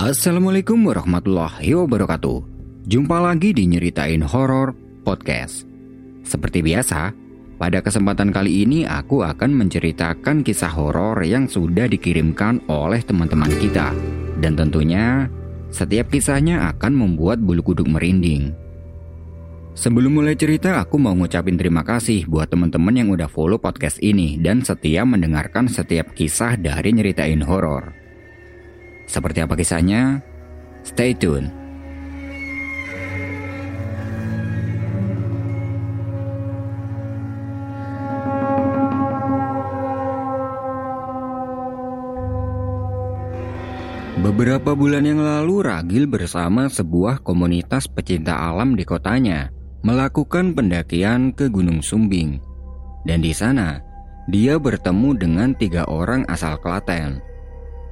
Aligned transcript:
Assalamualaikum 0.00 0.88
warahmatullahi 0.88 1.76
wabarakatuh. 1.76 2.40
Jumpa 2.88 3.20
lagi 3.20 3.52
di 3.52 3.68
Nyeritain 3.68 4.24
Horor 4.24 4.72
Podcast. 5.04 5.68
Seperti 6.24 6.64
biasa, 6.64 7.12
pada 7.60 7.84
kesempatan 7.84 8.32
kali 8.32 8.64
ini 8.64 8.88
aku 8.88 9.20
akan 9.20 9.52
menceritakan 9.60 10.40
kisah 10.40 10.72
horor 10.72 11.20
yang 11.20 11.44
sudah 11.44 11.84
dikirimkan 11.84 12.64
oleh 12.72 13.04
teman-teman 13.04 13.52
kita. 13.60 13.92
Dan 14.40 14.56
tentunya, 14.56 15.28
setiap 15.68 16.08
kisahnya 16.08 16.72
akan 16.72 16.96
membuat 16.96 17.36
bulu 17.36 17.60
kuduk 17.60 17.84
merinding. 17.84 18.56
Sebelum 19.76 20.16
mulai 20.16 20.32
cerita, 20.32 20.80
aku 20.80 20.96
mau 20.96 21.12
ngucapin 21.12 21.60
terima 21.60 21.84
kasih 21.84 22.24
buat 22.24 22.48
teman-teman 22.48 22.96
yang 22.96 23.12
udah 23.12 23.28
follow 23.28 23.60
podcast 23.60 24.00
ini 24.00 24.40
dan 24.40 24.64
setia 24.64 25.04
mendengarkan 25.04 25.68
setiap 25.68 26.16
kisah 26.16 26.56
dari 26.56 26.88
Nyeritain 26.96 27.44
Horor. 27.44 27.99
Seperti 29.10 29.42
apa 29.42 29.58
kisahnya? 29.58 30.22
Stay 30.86 31.18
tune. 31.18 31.50
Beberapa 44.20 44.78
bulan 44.78 45.02
yang 45.02 45.18
lalu 45.18 45.66
Ragil 45.66 46.06
bersama 46.06 46.70
sebuah 46.70 47.26
komunitas 47.26 47.90
pecinta 47.90 48.38
alam 48.38 48.78
di 48.78 48.86
kotanya 48.86 49.50
melakukan 49.82 50.54
pendakian 50.54 51.34
ke 51.34 51.50
Gunung 51.50 51.82
Sumbing. 51.82 52.38
Dan 53.02 53.26
di 53.26 53.34
sana, 53.34 53.82
dia 54.30 54.54
bertemu 54.54 55.18
dengan 55.18 55.50
tiga 55.58 55.82
orang 55.90 56.22
asal 56.30 56.60
Klaten 56.62 57.29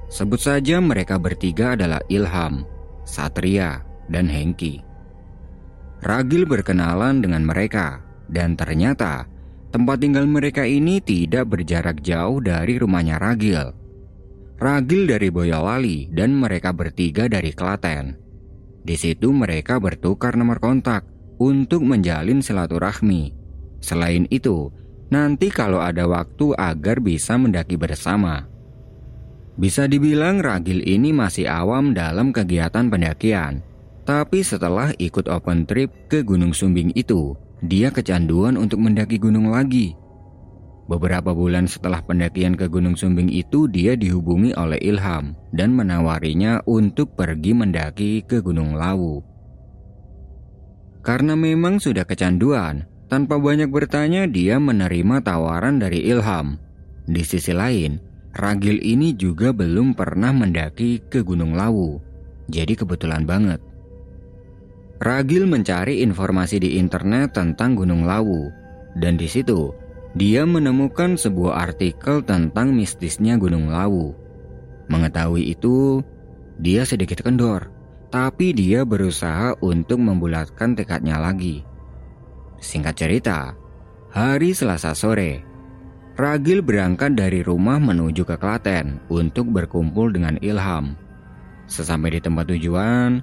Sebut 0.09 0.41
saja 0.41 0.81
mereka 0.81 1.21
bertiga 1.21 1.77
adalah 1.77 2.01
Ilham, 2.09 2.65
Satria, 3.05 3.85
dan 4.09 4.29
Hengki. 4.29 4.81
Ragil 6.01 6.49
berkenalan 6.49 7.21
dengan 7.21 7.45
mereka, 7.45 8.01
dan 8.33 8.57
ternyata 8.57 9.29
tempat 9.69 10.01
tinggal 10.01 10.25
mereka 10.25 10.65
ini 10.65 11.05
tidak 11.05 11.53
berjarak 11.53 12.01
jauh 12.01 12.41
dari 12.41 12.81
rumahnya 12.81 13.21
Ragil. 13.21 13.77
Ragil 14.59 15.07
dari 15.07 15.29
Boyolali 15.31 16.11
dan 16.11 16.35
mereka 16.35 16.75
bertiga 16.75 17.29
dari 17.31 17.55
Klaten. 17.55 18.17
Di 18.83 18.97
situ 18.97 19.31
mereka 19.31 19.77
bertukar 19.79 20.35
nomor 20.35 20.59
kontak 20.59 21.05
untuk 21.39 21.85
menjalin 21.85 22.43
silaturahmi. 22.43 23.37
Selain 23.79 24.27
itu, 24.33 24.73
nanti 25.13 25.53
kalau 25.53 25.79
ada 25.79 26.09
waktu 26.11 26.57
agar 26.59 26.99
bisa 26.99 27.39
mendaki 27.39 27.79
bersama. 27.79 28.51
Bisa 29.59 29.91
dibilang 29.91 30.39
Ragil 30.39 30.87
ini 30.87 31.11
masih 31.11 31.51
awam 31.51 31.91
dalam 31.91 32.31
kegiatan 32.31 32.87
pendakian. 32.87 33.59
Tapi 34.07 34.41
setelah 34.47 34.95
ikut 35.03 35.27
open 35.27 35.67
trip 35.67 35.91
ke 36.07 36.23
Gunung 36.23 36.55
Sumbing 36.55 36.95
itu, 36.95 37.35
dia 37.61 37.91
kecanduan 37.91 38.55
untuk 38.55 38.79
mendaki 38.79 39.19
gunung 39.19 39.51
lagi. 39.51 39.99
Beberapa 40.89 41.37
bulan 41.37 41.69
setelah 41.69 42.01
pendakian 42.01 42.57
ke 42.57 42.71
Gunung 42.71 42.97
Sumbing 42.97 43.29
itu, 43.29 43.69
dia 43.69 43.99
dihubungi 43.99 44.57
oleh 44.57 44.81
Ilham 44.81 45.37
dan 45.53 45.75
menawarinya 45.77 46.65
untuk 46.65 47.13
pergi 47.19 47.53
mendaki 47.53 48.25
ke 48.25 48.41
Gunung 48.41 48.79
Lawu. 48.79 49.21
Karena 51.05 51.35
memang 51.37 51.83
sudah 51.83 52.09
kecanduan, 52.09 52.89
tanpa 53.11 53.37
banyak 53.37 53.69
bertanya 53.69 54.25
dia 54.25 54.57
menerima 54.57 55.21
tawaran 55.21 55.83
dari 55.83 56.09
Ilham. 56.09 56.57
Di 57.05 57.21
sisi 57.21 57.53
lain, 57.53 58.01
Ragil 58.39 58.79
ini 58.87 59.19
juga 59.19 59.51
belum 59.51 59.99
pernah 59.99 60.31
mendaki 60.31 61.03
ke 61.11 61.27
Gunung 61.27 61.59
Lawu, 61.59 61.99
jadi 62.47 62.79
kebetulan 62.79 63.27
banget. 63.27 63.59
Ragil 65.03 65.51
mencari 65.51 66.07
informasi 66.07 66.63
di 66.63 66.79
internet 66.79 67.35
tentang 67.35 67.75
Gunung 67.75 68.07
Lawu, 68.07 68.47
dan 68.95 69.19
di 69.19 69.27
situ 69.27 69.75
dia 70.15 70.47
menemukan 70.47 71.19
sebuah 71.19 71.67
artikel 71.67 72.23
tentang 72.23 72.71
mistisnya 72.71 73.35
Gunung 73.43 73.75
Lawu. 73.75 74.15
Mengetahui 74.87 75.51
itu, 75.59 76.07
dia 76.63 76.87
sedikit 76.87 77.27
kendor, 77.27 77.75
tapi 78.15 78.55
dia 78.55 78.87
berusaha 78.87 79.59
untuk 79.59 79.99
membulatkan 79.99 80.79
tekadnya 80.79 81.19
lagi. 81.19 81.67
Singkat 82.63 82.95
cerita, 82.95 83.59
hari 84.15 84.55
Selasa 84.55 84.95
sore, 84.95 85.48
Ragil 86.19 86.67
berangkat 86.67 87.15
dari 87.15 87.47
rumah 87.47 87.79
menuju 87.79 88.27
ke 88.27 88.35
Klaten 88.43 88.99
untuk 89.07 89.55
berkumpul 89.55 90.11
dengan 90.11 90.35
Ilham. 90.43 90.99
Sesampai 91.71 92.19
di 92.19 92.21
tempat 92.21 92.51
tujuan, 92.51 93.23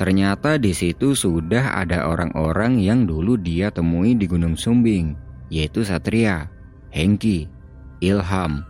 ternyata 0.00 0.56
di 0.56 0.72
situ 0.72 1.12
sudah 1.12 1.76
ada 1.76 2.08
orang-orang 2.08 2.80
yang 2.80 3.04
dulu 3.04 3.36
dia 3.36 3.68
temui 3.68 4.16
di 4.16 4.24
Gunung 4.24 4.56
Sumbing, 4.56 5.12
yaitu 5.52 5.84
Satria, 5.84 6.48
Hengki, 6.88 7.44
Ilham, 8.00 8.64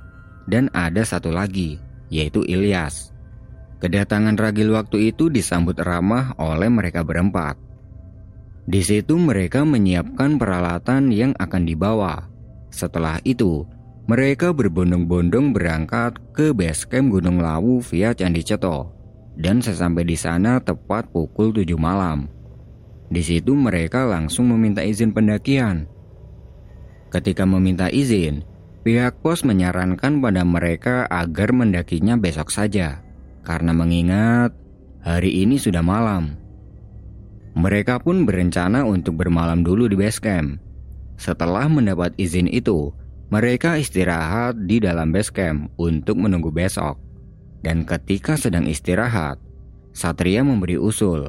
dan 0.51 0.67
ada 0.75 1.07
satu 1.07 1.31
lagi, 1.31 1.79
yaitu 2.11 2.43
Ilyas. 2.43 3.15
Kedatangan 3.79 4.35
Ragil 4.35 4.75
waktu 4.75 5.15
itu 5.15 5.31
disambut 5.31 5.79
ramah 5.79 6.35
oleh 6.43 6.67
mereka 6.67 7.07
berempat. 7.07 7.55
Di 8.67 8.83
situ 8.83 9.15
mereka 9.15 9.63
menyiapkan 9.63 10.43
peralatan 10.43 11.15
yang 11.15 11.39
akan 11.39 11.63
dibawa, 11.63 12.27
setelah 12.71 13.19
itu, 13.27 13.67
mereka 14.11 14.51
berbondong-bondong 14.51 15.55
berangkat 15.55 16.19
ke 16.35 16.51
base 16.51 16.83
camp 16.87 17.15
Gunung 17.15 17.39
Lawu 17.39 17.79
via 17.79 18.11
Candi 18.11 18.43
Ceto. 18.43 18.91
Dan 19.39 19.63
sesampai 19.63 20.03
di 20.03 20.19
sana 20.19 20.59
tepat 20.59 21.11
pukul 21.15 21.55
7 21.55 21.79
malam. 21.79 22.27
Di 23.11 23.23
situ 23.23 23.55
mereka 23.55 24.07
langsung 24.07 24.51
meminta 24.51 24.83
izin 24.83 25.15
pendakian. 25.15 25.87
Ketika 27.11 27.43
meminta 27.43 27.91
izin, 27.91 28.47
pihak 28.87 29.19
pos 29.23 29.43
menyarankan 29.43 30.23
pada 30.23 30.43
mereka 30.47 31.07
agar 31.11 31.51
mendakinya 31.51 32.15
besok 32.15 32.55
saja. 32.55 33.03
Karena 33.43 33.75
mengingat 33.75 34.55
hari 35.03 35.43
ini 35.43 35.59
sudah 35.59 35.83
malam. 35.83 36.39
Mereka 37.59 38.07
pun 38.07 38.27
berencana 38.27 38.87
untuk 38.87 39.19
bermalam 39.19 39.67
dulu 39.67 39.91
di 39.91 39.99
base 39.99 40.23
camp. 40.23 40.70
Setelah 41.21 41.69
mendapat 41.69 42.17
izin 42.17 42.49
itu, 42.49 42.97
mereka 43.29 43.77
istirahat 43.77 44.57
di 44.65 44.81
dalam 44.81 45.13
base 45.13 45.29
camp 45.29 45.69
untuk 45.77 46.17
menunggu 46.17 46.49
besok. 46.49 46.97
Dan 47.61 47.85
ketika 47.85 48.41
sedang 48.41 48.65
istirahat, 48.65 49.37
Satria 49.93 50.41
memberi 50.41 50.81
usul. 50.81 51.29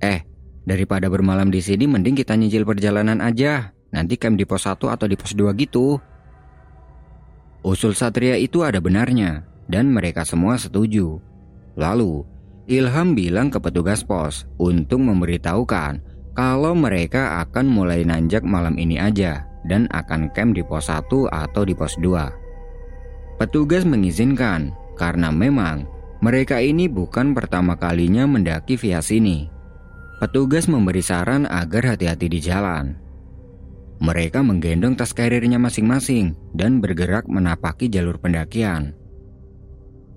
Eh, 0.00 0.24
daripada 0.64 1.12
bermalam 1.12 1.52
di 1.52 1.60
sini 1.60 1.84
mending 1.84 2.16
kita 2.16 2.32
nyicil 2.32 2.64
perjalanan 2.64 3.20
aja. 3.20 3.76
Nanti 3.92 4.16
camp 4.16 4.40
di 4.40 4.48
pos 4.48 4.64
1 4.64 4.88
atau 4.88 5.04
di 5.04 5.20
pos 5.20 5.36
2 5.36 5.52
gitu. 5.52 6.00
Usul 7.60 7.92
Satria 7.92 8.40
itu 8.40 8.64
ada 8.64 8.80
benarnya 8.80 9.44
dan 9.68 9.92
mereka 9.92 10.24
semua 10.24 10.56
setuju. 10.56 11.20
Lalu, 11.76 12.24
Ilham 12.72 13.12
bilang 13.12 13.52
ke 13.52 13.60
petugas 13.60 14.00
pos 14.00 14.48
untuk 14.56 15.04
memberitahukan 15.04 16.11
kalau 16.32 16.72
mereka 16.72 17.44
akan 17.44 17.68
mulai 17.68 18.08
nanjak 18.08 18.40
malam 18.40 18.80
ini 18.80 18.96
aja 18.96 19.44
dan 19.68 19.84
akan 19.92 20.32
camp 20.32 20.56
di 20.56 20.64
pos 20.64 20.88
1 20.88 21.08
atau 21.28 21.62
di 21.62 21.76
pos 21.76 22.00
2. 22.00 23.36
Petugas 23.36 23.84
mengizinkan 23.84 24.72
karena 24.96 25.28
memang 25.28 25.84
mereka 26.22 26.62
ini 26.62 26.86
bukan 26.86 27.34
pertama 27.34 27.74
kalinya 27.76 28.24
mendaki 28.24 28.78
via 28.78 29.02
sini. 29.02 29.50
Petugas 30.22 30.70
memberi 30.70 31.02
saran 31.02 31.50
agar 31.50 31.94
hati-hati 31.94 32.30
di 32.30 32.38
jalan. 32.38 32.94
Mereka 33.98 34.42
menggendong 34.42 34.94
tas 34.94 35.14
karirnya 35.14 35.58
masing-masing 35.58 36.34
dan 36.54 36.78
bergerak 36.78 37.26
menapaki 37.26 37.90
jalur 37.90 38.18
pendakian. 38.22 38.94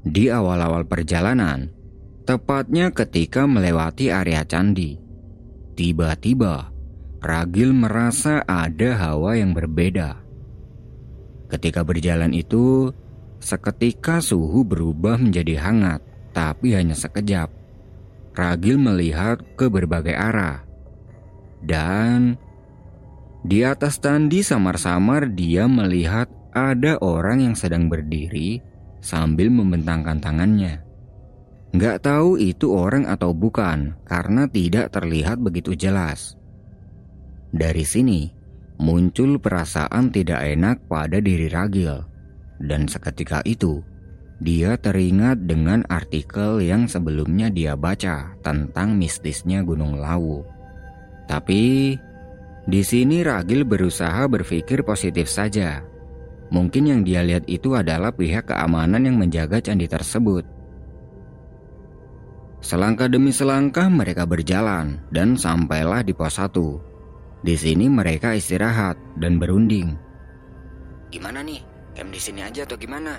Di 0.05 0.29
awal-awal 0.29 0.85
perjalanan, 0.85 1.73
tepatnya 2.29 2.93
ketika 2.93 3.49
melewati 3.49 4.13
area 4.13 4.45
candi, 4.45 5.04
Tiba-tiba, 5.75 6.71
Ragil 7.19 7.75
merasa 7.75 8.45
ada 8.47 8.95
hawa 8.95 9.35
yang 9.35 9.51
berbeda. 9.51 10.23
Ketika 11.51 11.83
berjalan 11.83 12.31
itu, 12.31 12.95
seketika 13.43 14.23
suhu 14.23 14.63
berubah 14.63 15.19
menjadi 15.19 15.57
hangat, 15.57 15.99
tapi 16.31 16.77
hanya 16.77 16.95
sekejap. 16.95 17.51
Ragil 18.37 18.79
melihat 18.79 19.41
ke 19.59 19.67
berbagai 19.67 20.15
arah. 20.15 20.63
Dan 21.59 22.39
di 23.41 23.65
atas 23.65 23.97
tandi 23.97 24.45
samar-samar 24.45 25.33
dia 25.33 25.65
melihat 25.65 26.31
ada 26.53 27.01
orang 27.01 27.51
yang 27.51 27.55
sedang 27.57 27.89
berdiri 27.91 28.61
sambil 29.01 29.49
membentangkan 29.49 30.23
tangannya. 30.23 30.84
Nggak 31.75 32.07
tahu 32.07 32.39
itu 32.39 32.71
orang 32.71 33.03
atau 33.03 33.35
bukan 33.35 33.99
karena 34.07 34.47
tidak 34.47 34.95
terlihat 34.95 35.43
begitu 35.43 35.75
jelas. 35.75 36.39
Dari 37.51 37.83
sini 37.83 38.31
muncul 38.79 39.35
perasaan 39.43 40.07
tidak 40.07 40.39
enak 40.39 40.87
pada 40.87 41.19
diri 41.19 41.51
Ragil. 41.51 41.99
Dan 42.63 42.87
seketika 42.87 43.43
itu, 43.43 43.83
dia 44.39 44.79
teringat 44.79 45.43
dengan 45.43 45.83
artikel 45.91 46.63
yang 46.63 46.87
sebelumnya 46.87 47.51
dia 47.51 47.75
baca 47.75 48.39
tentang 48.39 48.95
mistisnya 48.95 49.59
Gunung 49.59 49.99
Lawu. 49.99 50.47
Tapi 51.27 51.91
di 52.63 52.81
sini 52.87 53.19
Ragil 53.19 53.67
berusaha 53.67 54.23
berpikir 54.31 54.87
positif 54.87 55.27
saja. 55.27 55.83
Mungkin 56.55 56.87
yang 56.87 57.01
dia 57.03 57.19
lihat 57.19 57.43
itu 57.51 57.75
adalah 57.75 58.15
pihak 58.15 58.47
keamanan 58.47 59.03
yang 59.03 59.19
menjaga 59.19 59.59
candi 59.59 59.91
tersebut. 59.91 60.54
Selangkah 62.63 63.11
demi 63.11 63.35
selangkah 63.35 63.87
mereka 63.91 64.23
berjalan 64.23 64.99
dan 65.11 65.35
sampailah 65.35 66.03
di 66.03 66.15
pos 66.15 66.39
1. 66.39 66.51
Di 67.45 67.55
sini 67.55 67.85
mereka 67.91 68.33
istirahat 68.33 68.97
dan 69.21 69.37
berunding. 69.37 69.93
Gimana 71.13 71.45
nih? 71.45 71.61
Camp 71.95 72.11
di 72.11 72.19
sini 72.19 72.43
aja 72.43 72.67
atau 72.67 72.75
gimana? 72.75 73.15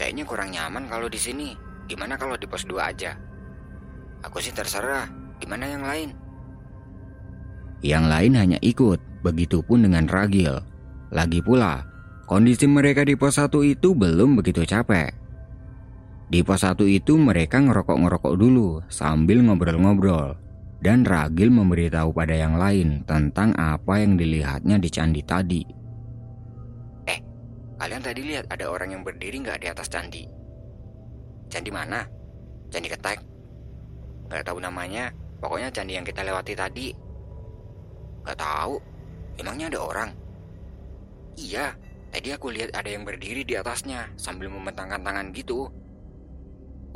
Kayaknya 0.00 0.24
kurang 0.24 0.48
nyaman 0.52 0.88
kalau 0.88 1.08
di 1.10 1.20
sini. 1.20 1.52
Gimana 1.88 2.16
kalau 2.16 2.38
di 2.38 2.48
pos 2.48 2.64
2 2.64 2.76
aja? 2.80 3.16
Aku 4.24 4.40
sih 4.40 4.54
terserah. 4.54 5.08
Gimana 5.36 5.68
yang 5.68 5.84
lain? 5.84 6.08
Yang 7.84 8.04
lain 8.08 8.32
hanya 8.40 8.58
ikut, 8.64 8.98
begitupun 9.20 9.84
dengan 9.84 10.08
Ragil. 10.08 10.56
Lagi 11.12 11.44
pula, 11.44 11.84
kondisi 12.24 12.64
mereka 12.64 13.04
di 13.04 13.18
pos 13.18 13.36
1 13.36 13.52
itu 13.66 13.92
belum 13.92 14.40
begitu 14.40 14.64
capek. 14.64 15.25
Di 16.26 16.42
pos 16.42 16.66
satu 16.66 16.82
itu 16.90 17.14
mereka 17.14 17.62
ngerokok-ngerokok 17.62 18.34
dulu 18.34 18.82
sambil 18.90 19.46
ngobrol-ngobrol. 19.46 20.34
Dan 20.76 21.06
Ragil 21.06 21.48
memberitahu 21.48 22.12
pada 22.12 22.36
yang 22.36 22.58
lain 22.60 23.06
tentang 23.08 23.54
apa 23.56 24.02
yang 24.02 24.18
dilihatnya 24.18 24.76
di 24.76 24.88
candi 24.92 25.22
tadi. 25.24 25.62
Eh, 27.08 27.20
kalian 27.80 28.02
tadi 28.04 28.20
lihat 28.26 28.50
ada 28.52 28.68
orang 28.68 28.92
yang 28.92 29.02
berdiri 29.06 29.40
nggak 29.40 29.62
di 29.62 29.66
atas 29.72 29.88
candi? 29.88 30.26
Candi 31.48 31.70
mana? 31.70 32.04
Candi 32.68 32.90
ketek? 32.90 33.18
Gak 34.26 34.42
tahu 34.42 34.58
namanya, 34.58 35.14
pokoknya 35.38 35.70
candi 35.70 35.94
yang 35.94 36.06
kita 36.06 36.26
lewati 36.26 36.52
tadi. 36.58 36.90
Gak 38.26 38.38
tahu, 38.38 38.74
emangnya 39.38 39.70
ada 39.70 39.80
orang? 39.80 40.10
Iya, 41.38 41.78
tadi 42.10 42.34
aku 42.34 42.50
lihat 42.50 42.74
ada 42.74 42.90
yang 42.90 43.06
berdiri 43.06 43.46
di 43.46 43.54
atasnya 43.54 44.10
sambil 44.18 44.50
membentangkan 44.50 45.00
tangan 45.00 45.30
gitu. 45.30 45.70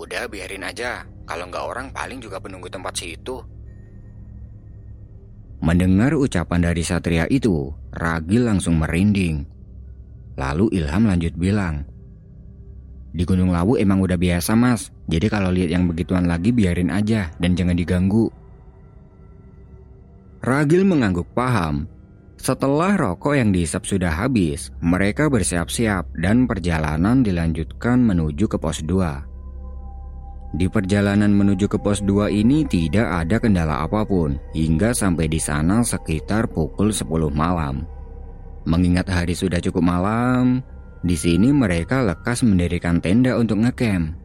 Udah 0.01 0.25
biarin 0.33 0.65
aja, 0.65 1.05
kalau 1.29 1.53
nggak 1.53 1.61
orang 1.61 1.87
paling 1.93 2.25
juga 2.25 2.41
penunggu 2.41 2.73
tempat 2.73 2.97
situ. 2.97 3.37
Mendengar 5.61 6.17
ucapan 6.17 6.73
dari 6.73 6.81
Satria 6.81 7.29
itu, 7.29 7.69
Ragil 7.93 8.49
langsung 8.49 8.81
merinding. 8.81 9.45
Lalu 10.41 10.73
Ilham 10.81 11.05
lanjut 11.05 11.37
bilang, 11.37 11.85
Di 13.13 13.29
Gunung 13.29 13.53
Lawu 13.53 13.77
emang 13.77 14.01
udah 14.01 14.17
biasa 14.17 14.57
mas, 14.57 14.89
jadi 15.05 15.29
kalau 15.29 15.53
lihat 15.53 15.69
yang 15.69 15.85
begituan 15.85 16.25
lagi 16.25 16.49
biarin 16.49 16.89
aja 16.89 17.29
dan 17.37 17.53
jangan 17.53 17.77
diganggu. 17.77 18.33
Ragil 20.41 20.89
mengangguk 20.89 21.29
paham. 21.37 21.85
Setelah 22.41 22.97
rokok 22.97 23.37
yang 23.37 23.53
dihisap 23.53 23.85
sudah 23.85 24.17
habis, 24.17 24.73
mereka 24.81 25.29
bersiap-siap 25.29 26.09
dan 26.17 26.49
perjalanan 26.49 27.21
dilanjutkan 27.21 28.01
menuju 28.01 28.49
ke 28.49 28.57
pos 28.57 28.81
2. 28.81 29.30
Di 30.51 30.67
perjalanan 30.67 31.31
menuju 31.31 31.71
ke 31.71 31.79
pos 31.79 32.03
2 32.03 32.27
ini 32.35 32.67
tidak 32.67 33.07
ada 33.07 33.39
kendala 33.39 33.87
apa 33.87 34.03
pun 34.03 34.35
hingga 34.51 34.91
sampai 34.91 35.31
di 35.31 35.39
sana 35.39 35.87
sekitar 35.87 36.51
pukul 36.51 36.91
10 36.91 37.07
malam. 37.31 37.87
Mengingat 38.67 39.07
hari 39.07 39.39
sudah 39.39 39.63
cukup 39.63 39.87
malam, 39.87 40.59
di 41.07 41.15
sini 41.15 41.55
mereka 41.55 42.03
lekas 42.03 42.43
mendirikan 42.43 42.99
tenda 42.99 43.39
untuk 43.39 43.63
ngecamp. 43.63 44.19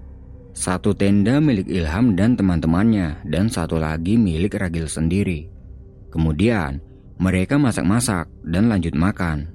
Satu 0.58 0.98
tenda 0.98 1.38
milik 1.38 1.70
Ilham 1.70 2.18
dan 2.18 2.34
teman-temannya 2.34 3.22
dan 3.30 3.46
satu 3.46 3.78
lagi 3.78 4.18
milik 4.18 4.58
Ragil 4.58 4.90
sendiri. 4.90 5.46
Kemudian, 6.10 6.82
mereka 7.22 7.62
masak-masak 7.62 8.26
dan 8.42 8.72
lanjut 8.72 8.98
makan. 8.98 9.52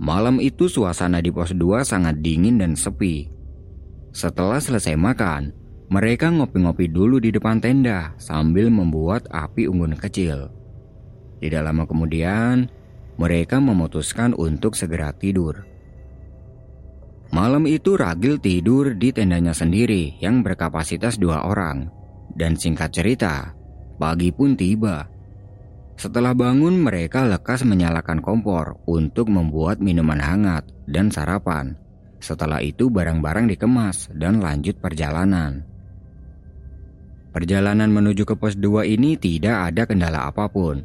Malam 0.00 0.40
itu 0.40 0.72
suasana 0.72 1.20
di 1.20 1.28
pos 1.28 1.52
2 1.52 1.84
sangat 1.84 2.16
dingin 2.22 2.56
dan 2.56 2.72
sepi 2.78 3.37
setelah 4.12 4.58
selesai 4.58 4.96
makan, 4.96 5.52
mereka 5.88 6.28
ngopi-ngopi 6.28 6.88
dulu 6.92 7.16
di 7.16 7.32
depan 7.32 7.60
tenda 7.64 8.12
sambil 8.20 8.68
membuat 8.68 9.24
api 9.32 9.68
unggun 9.68 9.96
kecil. 9.96 10.52
Tidak 11.40 11.62
lama 11.64 11.88
kemudian, 11.88 12.68
mereka 13.16 13.58
memutuskan 13.58 14.36
untuk 14.36 14.76
segera 14.76 15.16
tidur. 15.16 15.64
Malam 17.28 17.68
itu 17.68 17.92
Ragil 17.92 18.40
tidur 18.40 18.96
di 18.96 19.12
tendanya 19.12 19.52
sendiri 19.52 20.16
yang 20.20 20.40
berkapasitas 20.40 21.20
dua 21.20 21.44
orang. 21.44 21.92
Dan 22.32 22.56
singkat 22.56 22.92
cerita, 22.92 23.52
pagi 24.00 24.32
pun 24.32 24.56
tiba. 24.56 25.08
Setelah 25.98 26.32
bangun 26.32 26.78
mereka 26.78 27.26
lekas 27.26 27.66
menyalakan 27.66 28.22
kompor 28.22 28.78
untuk 28.86 29.28
membuat 29.28 29.82
minuman 29.82 30.22
hangat 30.22 30.64
dan 30.86 31.10
sarapan. 31.10 31.74
Setelah 32.18 32.58
itu 32.62 32.90
barang-barang 32.90 33.46
dikemas 33.54 34.10
dan 34.14 34.42
lanjut 34.42 34.78
perjalanan. 34.82 35.62
Perjalanan 37.30 37.92
menuju 37.94 38.26
ke 38.26 38.34
pos 38.34 38.58
2 38.58 38.88
ini 38.98 39.14
tidak 39.14 39.70
ada 39.70 39.86
kendala 39.86 40.26
apa 40.26 40.50
pun. 40.50 40.82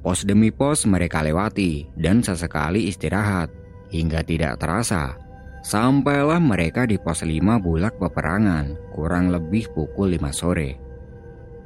Pos 0.00 0.24
demi 0.24 0.48
pos 0.48 0.88
mereka 0.88 1.20
lewati 1.20 1.86
dan 1.94 2.24
sesekali 2.24 2.88
istirahat 2.88 3.52
hingga 3.92 4.24
tidak 4.24 4.56
terasa. 4.56 5.14
Sampailah 5.62 6.42
mereka 6.42 6.88
di 6.88 6.96
pos 6.96 7.22
5 7.22 7.38
bulak 7.60 8.00
peperangan 8.00 8.74
kurang 8.96 9.30
lebih 9.30 9.68
pukul 9.76 10.16
5 10.16 10.32
sore. 10.32 10.80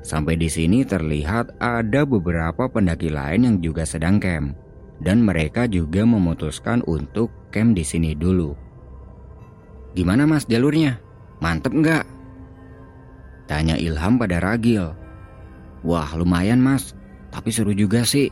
Sampai 0.03 0.35
di 0.37 0.51
sini 0.51 0.83
terlihat 0.85 1.57
ada 1.63 2.03
beberapa 2.03 2.69
pendaki 2.69 3.09
lain 3.09 3.47
yang 3.47 3.57
juga 3.63 3.87
sedang 3.87 4.19
camp 4.19 4.59
dan 5.01 5.23
mereka 5.23 5.71
juga 5.71 6.05
memutuskan 6.05 6.83
untuk 6.85 7.31
camp 7.55 7.79
di 7.79 7.85
sini 7.87 8.13
dulu. 8.13 8.66
Gimana 9.97 10.29
mas 10.29 10.45
jalurnya? 10.45 11.01
Mantep 11.41 11.73
nggak? 11.73 12.05
Tanya 13.49 13.81
Ilham 13.81 14.21
pada 14.21 14.37
Ragil. 14.45 14.93
Wah 15.81 16.11
lumayan 16.13 16.61
mas, 16.61 16.93
tapi 17.33 17.49
seru 17.49 17.73
juga 17.73 18.05
sih. 18.05 18.29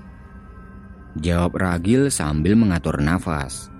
Jawab 1.17 1.57
Ragil 1.57 2.13
sambil 2.13 2.53
mengatur 2.53 3.01
nafas. 3.01 3.73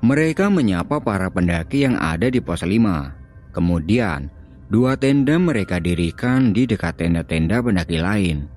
Mereka 0.00 0.48
menyapa 0.48 0.98
para 0.98 1.28
pendaki 1.28 1.84
yang 1.84 2.00
ada 2.00 2.32
di 2.32 2.40
pos 2.40 2.64
5. 2.64 3.52
Kemudian, 3.52 4.32
dua 4.72 4.96
tenda 4.96 5.36
mereka 5.36 5.76
dirikan 5.76 6.56
di 6.56 6.64
dekat 6.64 6.98
tenda-tenda 6.98 7.60
pendaki 7.60 8.00
lain. 8.00 8.48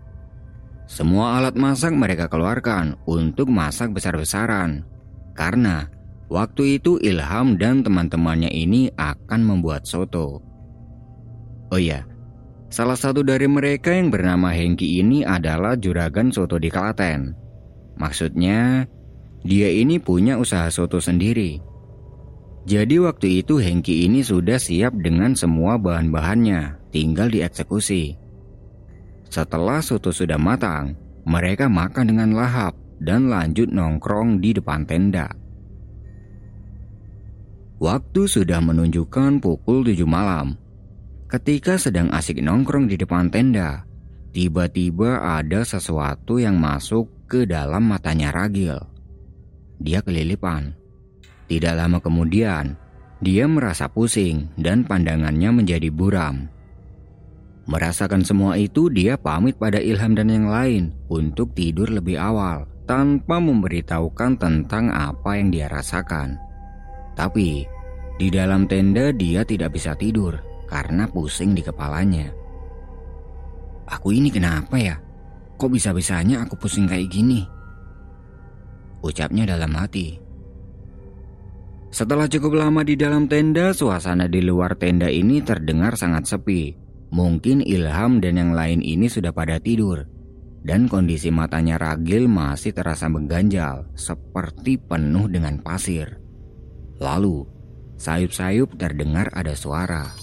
Semua 0.85 1.41
alat 1.41 1.57
masak 1.57 1.91
mereka 1.97 2.29
keluarkan 2.29 2.95
untuk 3.09 3.49
masak 3.49 3.91
besar-besaran. 3.91 4.85
Karena 5.33 5.89
Waktu 6.25 6.81
itu 6.81 6.97
Ilham 6.97 7.53
dan 7.61 7.85
teman-temannya 7.85 8.49
ini 8.49 8.89
akan 8.97 9.41
membuat 9.45 9.85
soto. 9.85 10.41
Oh 11.69 11.79
iya, 11.81 12.01
salah 12.73 12.97
satu 12.97 13.21
dari 13.21 13.45
mereka 13.45 13.93
yang 13.93 14.09
bernama 14.09 14.49
Hengki 14.49 15.01
ini 15.05 15.21
adalah 15.21 15.77
juragan 15.77 16.33
soto 16.33 16.57
di 16.57 16.73
Klaten. 16.73 17.37
Maksudnya, 18.01 18.89
dia 19.45 19.69
ini 19.69 20.01
punya 20.01 20.41
usaha 20.41 20.65
soto 20.73 20.97
sendiri. 20.97 21.61
Jadi 22.65 22.97
waktu 22.97 23.45
itu 23.45 23.61
Hengki 23.61 24.09
ini 24.09 24.25
sudah 24.25 24.57
siap 24.57 24.97
dengan 24.97 25.37
semua 25.37 25.77
bahan-bahannya, 25.77 26.89
tinggal 26.89 27.29
dieksekusi. 27.29 28.17
Setelah 29.29 29.85
soto 29.85 30.09
sudah 30.09 30.41
matang, 30.41 30.97
mereka 31.29 31.69
makan 31.69 32.09
dengan 32.09 32.33
lahap 32.33 32.73
dan 32.97 33.29
lanjut 33.29 33.69
nongkrong 33.69 34.41
di 34.41 34.57
depan 34.57 34.89
tenda. 34.89 35.44
Waktu 37.75 38.31
sudah 38.31 38.63
menunjukkan 38.63 39.43
pukul 39.43 39.83
7 39.83 40.07
malam. 40.07 40.55
Ketika 41.27 41.75
sedang 41.75 42.07
asik 42.07 42.39
nongkrong 42.39 42.87
di 42.87 42.95
depan 42.95 43.27
tenda, 43.27 43.83
tiba-tiba 44.31 45.19
ada 45.19 45.67
sesuatu 45.67 46.39
yang 46.39 46.55
masuk 46.55 47.27
ke 47.27 47.43
dalam 47.43 47.91
matanya 47.91 48.31
Ragil. 48.31 48.79
Dia 49.83 49.99
kelilipan. 49.99 50.71
Tidak 51.51 51.75
lama 51.75 51.99
kemudian, 51.99 52.79
dia 53.19 53.43
merasa 53.43 53.91
pusing 53.91 54.47
dan 54.55 54.87
pandangannya 54.87 55.51
menjadi 55.51 55.91
buram. 55.91 56.47
Merasakan 57.67 58.23
semua 58.23 58.55
itu, 58.55 58.87
dia 58.87 59.19
pamit 59.19 59.59
pada 59.59 59.83
Ilham 59.83 60.15
dan 60.15 60.31
yang 60.31 60.47
lain 60.47 60.95
untuk 61.11 61.51
tidur 61.51 61.91
lebih 61.91 62.15
awal 62.15 62.71
tanpa 62.87 63.43
memberitahukan 63.43 64.39
tentang 64.39 64.95
apa 64.95 65.35
yang 65.35 65.51
dia 65.51 65.67
rasakan. 65.67 66.44
Tapi 67.15 67.63
di 68.15 68.27
dalam 68.27 68.67
tenda 68.67 69.11
dia 69.15 69.47
tidak 69.47 69.75
bisa 69.75 69.95
tidur 69.95 70.35
karena 70.67 71.07
pusing 71.07 71.55
di 71.55 71.63
kepalanya. 71.63 72.31
Aku 73.87 74.11
ini 74.11 74.27
kenapa 74.27 74.75
ya? 74.75 74.95
Kok 75.55 75.71
bisa-bisanya 75.71 76.43
aku 76.43 76.59
pusing 76.59 76.89
kayak 76.89 77.07
gini? 77.07 77.47
Ucapnya 78.99 79.47
dalam 79.47 79.71
hati. 79.77 80.19
Setelah 81.95 82.27
cukup 82.27 82.59
lama 82.59 82.83
di 82.83 82.99
dalam 82.99 83.31
tenda, 83.31 83.71
suasana 83.71 84.27
di 84.27 84.43
luar 84.43 84.75
tenda 84.75 85.07
ini 85.07 85.39
terdengar 85.39 85.95
sangat 85.95 86.27
sepi. 86.27 86.75
Mungkin 87.15 87.63
Ilham 87.63 88.19
dan 88.19 88.35
yang 88.35 88.51
lain 88.51 88.83
ini 88.83 89.07
sudah 89.07 89.31
pada 89.31 89.61
tidur. 89.63 90.03
Dan 90.65 90.89
kondisi 90.89 91.29
matanya 91.29 91.77
Ragil 91.77 92.25
masih 92.25 92.73
terasa 92.73 93.05
mengganjal, 93.07 93.87
seperti 93.93 94.81
penuh 94.81 95.29
dengan 95.29 95.61
pasir. 95.61 96.24
Lalu, 96.99 97.43
sayup-sayup 97.99 98.79
terdengar 98.79 99.27
ada 99.35 99.51
suara. 99.51 100.15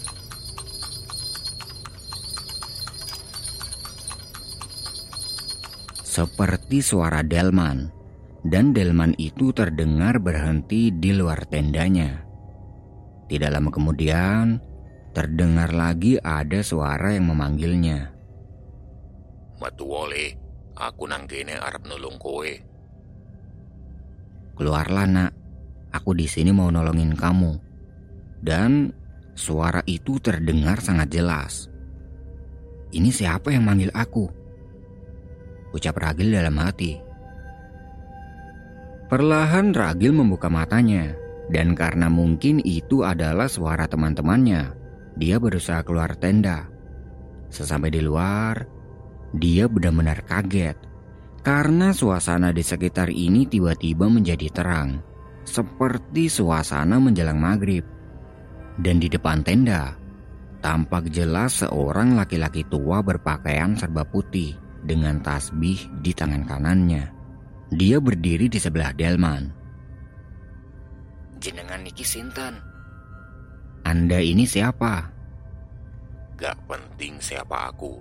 Seperti 6.13 6.85
suara 6.85 7.25
Delman 7.25 7.89
dan 8.45 8.75
delman 8.75 9.15
itu 9.17 9.55
terdengar 9.55 10.19
berhenti 10.19 10.91
di 10.91 11.15
luar 11.15 11.47
tendanya. 11.47 12.21
Tidak 13.31 13.49
lama 13.49 13.71
kemudian, 13.73 14.61
terdengar 15.17 15.73
lagi 15.73 16.19
ada 16.21 16.61
suara 16.61 17.15
yang 17.17 17.33
memanggilnya. 17.33 18.13
Matu 19.57 19.87
wole, 19.87 20.37
aku 20.75 21.07
nang 21.07 21.25
kene 21.31 21.55
arep 21.57 21.87
nulung 21.87 22.19
kowe. 22.19 22.51
Keluarlah 24.59 25.07
nak, 25.09 25.33
aku 25.93 26.17
di 26.17 26.27
sini 26.27 26.51
mau 26.51 26.73
nolongin 26.73 27.15
kamu. 27.15 27.53
Dan 28.43 28.91
suara 29.37 29.85
itu 29.87 30.19
terdengar 30.19 30.83
sangat 30.83 31.09
jelas. 31.13 31.71
Ini 32.93 33.09
siapa 33.09 33.55
yang 33.55 33.65
manggil 33.65 33.93
aku? 33.95 34.27
Ucap 35.73 35.97
Ragil 35.97 36.35
dalam 36.35 36.59
hati. 36.61 36.99
Perlahan 39.09 39.73
Ragil 39.73 40.13
membuka 40.13 40.49
matanya, 40.49 41.17
dan 41.49 41.77
karena 41.77 42.09
mungkin 42.09 42.61
itu 42.65 43.05
adalah 43.05 43.49
suara 43.49 43.85
teman-temannya, 43.85 44.73
dia 45.17 45.37
berusaha 45.37 45.85
keluar 45.85 46.17
tenda. 46.17 46.69
Sesampai 47.53 47.93
di 47.93 48.01
luar, 48.01 48.65
dia 49.33 49.69
benar-benar 49.69 50.25
kaget 50.25 50.77
karena 51.43 51.91
suasana 51.91 52.55
di 52.55 52.63
sekitar 52.63 53.11
ini 53.11 53.49
tiba-tiba 53.51 54.07
menjadi 54.07 54.47
terang, 54.53 55.03
seperti 55.45 56.31
suasana 56.31 56.99
menjelang 56.99 57.39
maghrib. 57.39 57.85
Dan 58.79 58.99
di 59.03 59.09
depan 59.11 59.45
tenda, 59.45 59.95
tampak 60.65 61.13
jelas 61.13 61.61
seorang 61.61 62.17
laki-laki 62.17 62.65
tua 62.67 63.05
berpakaian 63.05 63.77
serba 63.77 64.07
putih 64.07 64.57
dengan 64.83 65.21
tasbih 65.21 65.79
di 66.01 66.13
tangan 66.17 66.49
kanannya. 66.49 67.05
Dia 67.73 68.01
berdiri 68.01 68.49
di 68.53 68.61
sebelah 68.61 68.93
Delman. 68.93 69.49
Jenengan 71.41 71.83
Niki 71.83 72.05
Sinten. 72.05 72.55
Anda 73.83 74.23
ini 74.23 74.47
siapa? 74.47 75.11
Gak 76.39 76.57
penting 76.71 77.19
siapa 77.19 77.73
aku. 77.73 77.99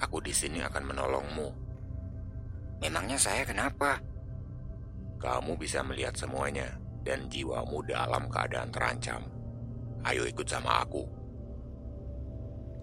Aku 0.00 0.16
di 0.24 0.32
sini 0.32 0.64
akan 0.64 0.84
menolongmu. 0.88 1.48
Memangnya 2.80 3.20
saya 3.20 3.44
kenapa? 3.44 4.00
Kamu 5.20 5.60
bisa 5.60 5.84
melihat 5.84 6.16
semuanya 6.16 6.80
dan 7.04 7.28
jiwamu 7.28 7.84
dalam 7.84 8.26
keadaan 8.32 8.72
terancam. 8.72 9.20
Ayo 10.00 10.24
ikut 10.24 10.48
sama 10.48 10.80
aku. 10.80 11.04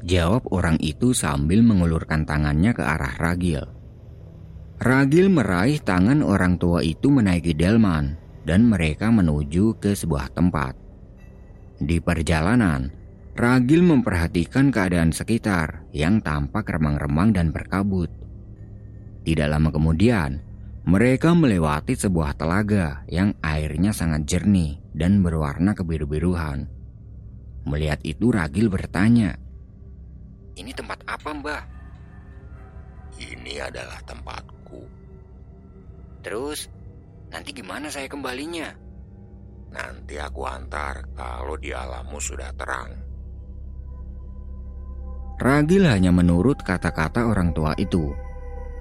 Jawab 0.05 0.45
orang 0.53 0.77
itu 0.77 1.17
sambil 1.17 1.65
mengulurkan 1.65 2.21
tangannya 2.29 2.77
ke 2.77 2.85
arah 2.85 3.17
Ragil. 3.17 3.65
Ragil 4.77 5.33
meraih 5.33 5.81
tangan 5.81 6.21
orang 6.21 6.61
tua 6.61 6.85
itu 6.85 7.09
menaiki 7.09 7.57
delman 7.57 8.13
dan 8.45 8.69
mereka 8.69 9.09
menuju 9.09 9.81
ke 9.81 9.97
sebuah 9.97 10.29
tempat. 10.37 10.77
Di 11.81 11.97
perjalanan, 11.97 12.93
Ragil 13.33 13.81
memperhatikan 13.81 14.69
keadaan 14.69 15.09
sekitar 15.09 15.89
yang 15.93 16.21
tampak 16.21 16.69
remang-remang 16.69 17.33
dan 17.33 17.49
berkabut. 17.49 18.09
Tidak 19.25 19.49
lama 19.49 19.73
kemudian, 19.73 20.46
mereka 20.87 21.35
melewati 21.35 21.99
sebuah 21.99 22.39
telaga 22.39 23.03
yang 23.11 23.35
airnya 23.43 23.91
sangat 23.91 24.23
jernih 24.23 24.79
dan 24.95 25.19
berwarna 25.19 25.75
kebiru-biruan. 25.75 26.71
Melihat 27.67 27.99
itu 28.07 28.31
Ragil 28.31 28.71
bertanya, 28.71 29.35
"Ini 30.55 30.71
tempat 30.71 31.03
apa, 31.03 31.29
Mbah?" 31.35 31.63
Ini 33.17 33.67
adalah 33.67 33.99
tempat 34.07 34.57
Terus, 36.27 36.67
nanti 37.31 37.55
gimana 37.55 37.87
saya 37.87 38.11
kembalinya? 38.11 38.67
Nanti 39.71 40.19
aku 40.19 40.43
antar 40.43 41.07
kalau 41.15 41.55
di 41.55 41.71
alammu 41.71 42.19
sudah 42.19 42.51
terang. 42.51 42.91
Ragil 45.39 45.87
hanya 45.87 46.11
menurut 46.11 46.59
kata-kata 46.67 47.31
orang 47.31 47.55
tua 47.55 47.71
itu. 47.79 48.11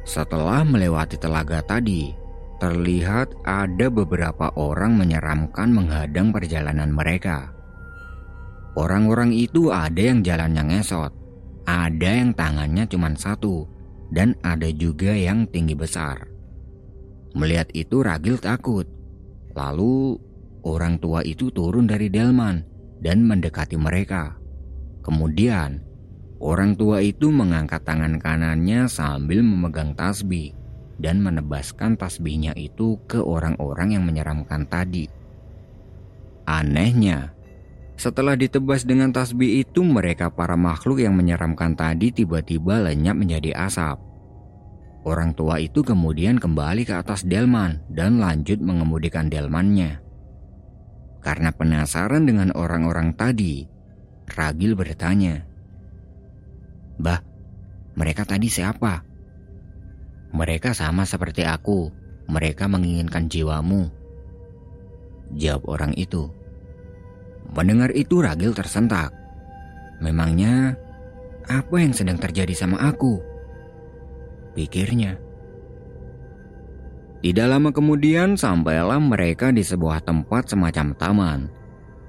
Setelah 0.06 0.62
melewati 0.62 1.18
telaga 1.18 1.66
tadi, 1.66 2.14
terlihat 2.62 3.34
ada 3.42 3.90
beberapa 3.90 4.54
orang 4.54 4.94
menyeramkan 4.94 5.66
menghadang 5.74 6.30
perjalanan 6.30 6.94
mereka. 6.94 7.50
Orang-orang 8.78 9.34
itu 9.34 9.74
ada 9.74 9.98
yang 9.98 10.22
jalannya 10.22 10.62
ngesot, 10.70 11.10
ada 11.66 12.10
yang 12.22 12.30
tangannya 12.38 12.86
cuma 12.86 13.10
satu, 13.18 13.66
dan 14.14 14.38
ada 14.46 14.70
juga 14.70 15.10
yang 15.10 15.48
tinggi 15.50 15.74
besar. 15.74 16.28
Melihat 17.34 17.68
itu 17.74 18.00
Ragil 18.00 18.38
takut. 18.38 18.86
Lalu 19.58 20.16
orang 20.62 21.02
tua 21.02 21.26
itu 21.26 21.50
turun 21.50 21.90
dari 21.90 22.06
delman 22.08 22.62
dan 23.02 23.26
mendekati 23.26 23.74
mereka. 23.74 24.38
Kemudian 25.02 25.85
orang 26.40 26.76
tua 26.76 27.00
itu 27.00 27.32
mengangkat 27.32 27.82
tangan 27.84 28.20
kanannya 28.20 28.88
sambil 28.88 29.40
memegang 29.40 29.96
tasbih 29.96 30.52
dan 30.96 31.20
menebaskan 31.20 31.96
tasbihnya 31.96 32.56
itu 32.56 33.00
ke 33.04 33.20
orang-orang 33.20 33.96
yang 33.96 34.04
menyeramkan 34.04 34.64
tadi. 34.68 35.08
Anehnya, 36.46 37.36
setelah 37.96 38.36
ditebas 38.36 38.84
dengan 38.84 39.08
tasbih 39.08 39.64
itu 39.64 39.80
mereka 39.80 40.28
para 40.28 40.54
makhluk 40.54 41.00
yang 41.00 41.16
menyeramkan 41.16 41.72
tadi 41.72 42.12
tiba-tiba 42.12 42.84
lenyap 42.84 43.16
menjadi 43.16 43.56
asap. 43.56 43.96
Orang 45.06 45.32
tua 45.38 45.62
itu 45.62 45.80
kemudian 45.86 46.36
kembali 46.36 46.82
ke 46.82 46.92
atas 46.92 47.22
delman 47.22 47.80
dan 47.88 48.18
lanjut 48.18 48.58
mengemudikan 48.58 49.30
delmannya. 49.30 50.02
Karena 51.22 51.50
penasaran 51.50 52.26
dengan 52.26 52.52
orang-orang 52.54 53.14
tadi, 53.14 53.66
Ragil 54.26 54.74
bertanya, 54.74 55.46
Bah, 56.96 57.20
mereka 57.96 58.24
tadi 58.24 58.48
siapa? 58.48 59.04
Mereka 60.32 60.76
sama 60.76 61.08
seperti 61.08 61.46
aku, 61.46 61.88
mereka 62.28 62.66
menginginkan 62.66 63.30
jiwamu. 63.30 63.88
Jawab 65.36 65.64
orang 65.66 65.92
itu. 65.96 66.28
Mendengar 67.54 67.94
itu 67.94 68.20
Ragil 68.20 68.52
tersentak. 68.52 69.14
Memangnya 70.02 70.76
apa 71.46 71.76
yang 71.78 71.94
sedang 71.94 72.18
terjadi 72.18 72.52
sama 72.52 72.78
aku? 72.90 73.36
pikirnya. 74.56 75.20
Tidak 77.20 77.46
lama 77.46 77.68
kemudian 77.68 78.40
sampailah 78.40 78.96
mereka 78.96 79.52
di 79.52 79.60
sebuah 79.60 80.00
tempat 80.00 80.48
semacam 80.48 80.96
taman. 80.96 81.40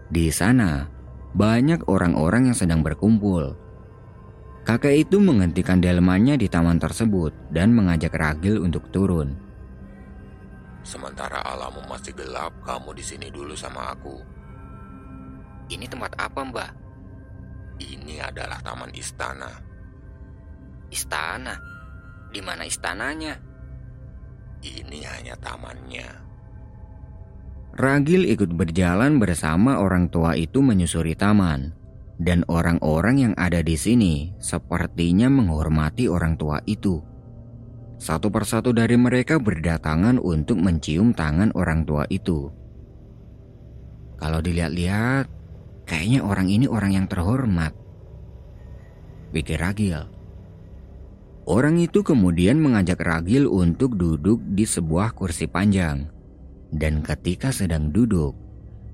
Di 0.07 0.31
sana, 0.31 0.87
banyak 1.35 1.83
orang-orang 1.91 2.51
yang 2.51 2.57
sedang 2.57 2.79
berkumpul. 2.79 3.66
Kakek 4.67 5.07
itu 5.07 5.23
menghentikan 5.23 5.79
delmannya 5.79 6.35
di 6.35 6.51
taman 6.51 6.75
tersebut 6.75 7.31
dan 7.55 7.71
mengajak 7.71 8.11
Ragil 8.11 8.59
untuk 8.59 8.91
turun. 8.91 9.31
Sementara 10.83 11.39
alammu 11.39 11.87
masih 11.87 12.11
gelap, 12.11 12.51
kamu 12.67 12.91
di 12.91 12.99
sini 12.99 13.31
dulu 13.31 13.55
sama 13.55 13.95
aku. 13.95 14.19
Ini 15.71 15.87
tempat 15.87 16.19
apa, 16.19 16.43
Mbak? 16.43 16.71
Ini 17.79 18.19
adalah 18.19 18.59
taman 18.59 18.91
istana. 18.91 19.55
Istana? 20.91 21.55
Di 22.27 22.43
mana 22.43 22.67
istananya? 22.67 23.39
Ini 24.67 24.99
hanya 25.15 25.39
tamannya. 25.39 26.07
Ragil 27.79 28.27
ikut 28.35 28.51
berjalan 28.51 29.15
bersama 29.15 29.79
orang 29.79 30.11
tua 30.11 30.35
itu 30.35 30.59
menyusuri 30.59 31.15
taman. 31.15 31.86
Dan 32.17 32.41
orang-orang 32.49 33.29
yang 33.29 33.33
ada 33.37 33.61
di 33.61 33.77
sini 33.77 34.33
sepertinya 34.41 35.29
menghormati 35.29 36.09
orang 36.09 36.33
tua 36.33 36.57
itu. 36.65 36.97
Satu 37.97 38.33
persatu 38.33 38.73
dari 38.73 38.97
mereka 38.97 39.37
berdatangan 39.37 40.17
untuk 40.21 40.57
mencium 40.57 41.13
tangan 41.13 41.53
orang 41.53 41.85
tua 41.85 42.09
itu. 42.09 42.49
Kalau 44.17 44.41
dilihat-lihat, 44.41 45.29
kayaknya 45.85 46.25
orang 46.25 46.49
ini 46.49 46.65
orang 46.65 46.97
yang 46.97 47.05
terhormat. 47.05 47.73
Pikir 49.29 49.61
Ragil. 49.61 50.09
Orang 51.45 51.77
itu 51.77 52.01
kemudian 52.01 52.57
mengajak 52.57 52.97
Ragil 52.97 53.45
untuk 53.45 53.93
duduk 53.93 54.41
di 54.41 54.65
sebuah 54.65 55.13
kursi 55.13 55.45
panjang. 55.45 56.09
Dan 56.73 57.05
ketika 57.05 57.53
sedang 57.53 57.93
duduk, 57.93 58.33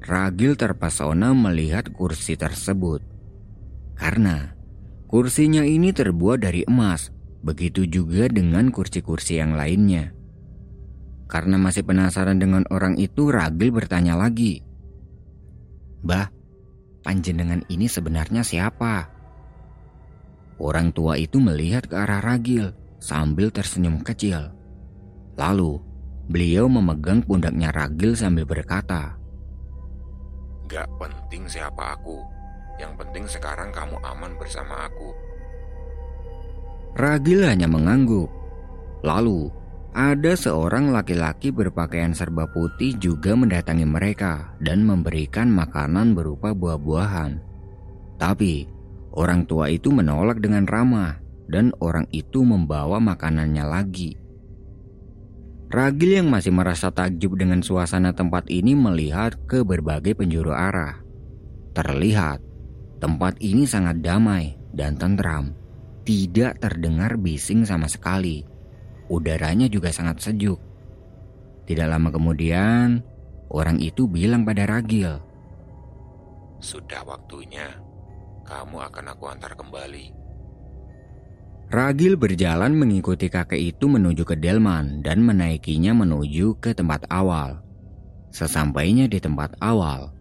Ragil 0.04 0.60
terpesona 0.60 1.32
melihat 1.32 1.88
kursi 1.96 2.36
tersebut. 2.36 3.13
Karena 3.94 4.52
kursinya 5.06 5.62
ini 5.62 5.94
terbuat 5.94 6.42
dari 6.42 6.66
emas, 6.66 7.14
begitu 7.46 7.86
juga 7.86 8.26
dengan 8.32 8.74
kursi-kursi 8.74 9.38
yang 9.38 9.54
lainnya. 9.54 10.16
Karena 11.30 11.58
masih 11.58 11.84
penasaran 11.86 12.38
dengan 12.38 12.64
orang 12.70 12.98
itu, 13.02 13.34
Ragil 13.34 13.74
bertanya 13.74 14.14
lagi. 14.14 14.62
Bah, 16.04 16.30
panjenengan 17.02 17.64
ini 17.72 17.90
sebenarnya 17.90 18.46
siapa? 18.46 19.10
Orang 20.62 20.94
tua 20.94 21.18
itu 21.18 21.42
melihat 21.42 21.90
ke 21.90 21.96
arah 21.98 22.22
Ragil 22.22 22.72
sambil 23.02 23.50
tersenyum 23.50 24.00
kecil. 24.06 24.54
Lalu, 25.36 25.82
beliau 26.30 26.70
memegang 26.70 27.26
pundaknya 27.26 27.74
Ragil 27.74 28.14
sambil 28.14 28.46
berkata, 28.46 29.18
Gak 30.70 30.88
penting 31.02 31.44
siapa 31.50 31.98
aku. 31.98 32.33
Yang 32.82 32.94
penting 33.00 33.26
sekarang 33.30 33.70
kamu 33.70 34.02
aman 34.02 34.34
bersama 34.38 34.90
aku. 34.90 35.14
Ragil 36.94 37.46
hanya 37.46 37.66
mengangguk. 37.66 38.30
Lalu, 39.02 39.50
ada 39.94 40.34
seorang 40.34 40.90
laki-laki 40.90 41.54
berpakaian 41.54 42.18
serba 42.18 42.50
putih 42.50 42.98
juga 42.98 43.38
mendatangi 43.38 43.86
mereka 43.86 44.54
dan 44.58 44.86
memberikan 44.86 45.50
makanan 45.54 46.18
berupa 46.18 46.54
buah-buahan. 46.54 47.38
Tapi, 48.18 48.70
orang 49.14 49.46
tua 49.46 49.70
itu 49.70 49.94
menolak 49.94 50.42
dengan 50.42 50.66
ramah 50.66 51.22
dan 51.50 51.74
orang 51.82 52.10
itu 52.10 52.42
membawa 52.42 52.98
makanannya 52.98 53.66
lagi. 53.66 54.18
Ragil 55.74 56.22
yang 56.22 56.30
masih 56.30 56.54
merasa 56.54 56.94
takjub 56.94 57.34
dengan 57.34 57.66
suasana 57.66 58.14
tempat 58.14 58.46
ini 58.54 58.78
melihat 58.78 59.34
ke 59.50 59.66
berbagai 59.66 60.14
penjuru 60.14 60.54
arah. 60.54 61.02
Terlihat, 61.74 62.53
tempat 62.98 63.40
ini 63.42 63.64
sangat 63.66 64.02
damai 64.04 64.58
dan 64.76 64.98
tentram. 64.98 65.56
Tidak 66.04 66.60
terdengar 66.60 67.16
bising 67.16 67.64
sama 67.64 67.88
sekali 67.88 68.54
udaranya 69.14 69.68
juga 69.68 69.92
sangat 69.92 70.24
sejuk. 70.24 70.60
Tidak 71.64 71.88
lama 71.88 72.12
kemudian, 72.12 73.00
orang 73.54 73.80
itu 73.80 74.08
bilang 74.08 74.44
pada 74.44 74.68
Ragil, 74.68 75.22
Sudah 76.64 77.04
waktunya, 77.04 77.76
kamu 78.48 78.88
akan 78.88 79.06
aku 79.12 79.26
antar 79.28 79.52
kembali. 79.56 80.16
Ragil 81.74 82.16
berjalan 82.16 82.72
mengikuti 82.78 83.28
kakek 83.28 83.76
itu 83.76 83.90
menuju 83.90 84.24
ke 84.24 84.36
Delman 84.38 85.02
dan 85.02 85.26
menaikinya 85.26 85.92
menuju 85.92 86.62
ke 86.62 86.72
tempat 86.72 87.04
awal. 87.10 87.60
Sesampainya 88.30 89.10
di 89.12 89.20
tempat 89.20 89.58
awal, 89.60 90.14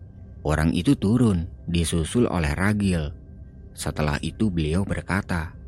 orang 0.42 0.72
itu 0.74 0.96
turun 0.96 1.46
disusul 1.66 2.26
oleh 2.30 2.52
Ragil. 2.54 3.12
Setelah 3.72 4.20
itu 4.20 4.52
beliau 4.52 4.84
berkata, 4.84 5.62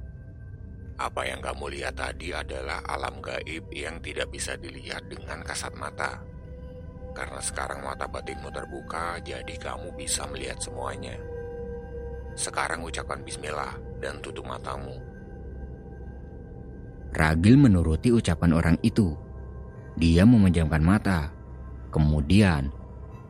apa 0.94 1.26
yang 1.26 1.42
kamu 1.42 1.74
lihat 1.74 1.98
tadi 1.98 2.30
adalah 2.30 2.78
alam 2.86 3.18
gaib 3.18 3.66
yang 3.74 3.98
tidak 3.98 4.30
bisa 4.30 4.54
dilihat 4.54 5.02
dengan 5.10 5.42
kasat 5.42 5.74
mata. 5.74 6.22
Karena 7.10 7.42
sekarang 7.42 7.82
mata 7.82 8.06
batinmu 8.06 8.46
terbuka, 8.54 9.18
jadi 9.22 9.54
kamu 9.58 9.90
bisa 9.98 10.22
melihat 10.30 10.58
semuanya. 10.62 11.18
Sekarang 12.38 12.86
ucapkan 12.86 13.22
bismillah 13.26 13.74
dan 13.98 14.22
tutup 14.22 14.46
matamu. 14.46 14.94
Ragil 17.14 17.54
menuruti 17.58 18.10
ucapan 18.10 18.50
orang 18.54 18.76
itu. 18.82 19.14
Dia 19.94 20.26
memejamkan 20.26 20.82
mata. 20.82 21.30
Kemudian, 21.94 22.70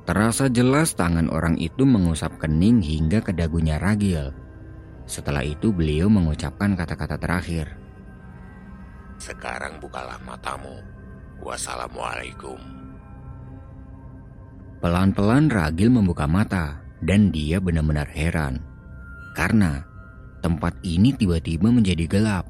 terasa 0.05 0.53
jelas 0.53 0.93
tangan 0.93 1.33
orang 1.33 1.57
itu 1.57 1.89
mengusap 1.89 2.37
kening 2.37 2.85
hingga 2.85 3.25
ke 3.25 3.33
dagunya 3.33 3.81
Ragil. 3.81 4.33
Setelah 5.05 5.45
itu 5.45 5.73
beliau 5.73 6.09
mengucapkan 6.09 6.77
kata-kata 6.77 7.17
terakhir. 7.21 7.77
Sekarang 9.21 9.81
bukalah 9.81 10.21
matamu. 10.25 10.81
Wassalamualaikum. 11.45 12.57
Pelan-pelan 14.81 15.49
Ragil 15.49 15.89
membuka 15.89 16.29
mata 16.29 16.85
dan 17.01 17.33
dia 17.33 17.61
benar-benar 17.61 18.09
heran. 18.13 18.61
Karena 19.33 19.85
tempat 20.45 20.77
ini 20.85 21.17
tiba-tiba 21.17 21.73
menjadi 21.73 22.05
gelap. 22.05 22.49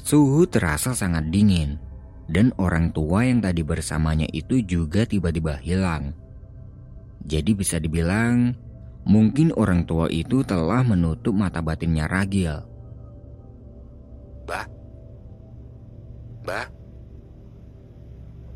Suhu 0.00 0.44
terasa 0.44 0.92
sangat 0.92 1.32
dingin 1.32 1.80
dan 2.28 2.52
orang 2.60 2.92
tua 2.92 3.24
yang 3.24 3.40
tadi 3.40 3.64
bersamanya 3.64 4.28
itu 4.32 4.60
juga 4.64 5.08
tiba-tiba 5.08 5.56
hilang. 5.60 6.23
Jadi 7.24 7.56
bisa 7.56 7.80
dibilang 7.80 8.52
Mungkin 9.04 9.52
orang 9.52 9.84
tua 9.84 10.08
itu 10.08 10.40
telah 10.40 10.80
menutup 10.80 11.36
mata 11.36 11.60
batinnya 11.60 12.08
Ragil. 12.08 12.56
Bah? 14.48 14.64
Bah? 16.40 16.66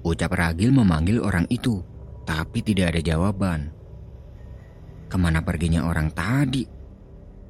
Ucap 0.09 0.33
Ragil 0.33 0.73
memanggil 0.73 1.21
orang 1.21 1.45
itu, 1.53 1.85
tapi 2.25 2.65
tidak 2.65 2.97
ada 2.97 3.01
jawaban. 3.05 3.69
Ke 5.13 5.21
mana 5.21 5.45
perginya 5.45 5.85
orang 5.85 6.09
tadi? 6.17 6.65